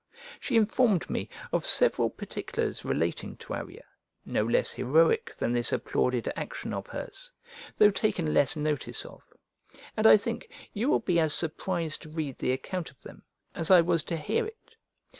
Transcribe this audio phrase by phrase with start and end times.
[0.39, 3.83] She informed me of several particulars relating to Arria,
[4.25, 7.31] no less heroic than this applauded action of hers,
[7.77, 9.21] though taken less notice of,
[9.95, 13.69] and I think you will be as surprised to read the account of them as
[13.69, 14.75] I was to hear it.